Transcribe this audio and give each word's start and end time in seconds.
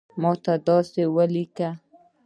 ماته 0.21 0.53
داسی 0.65 1.01
اولیکه 1.07 1.69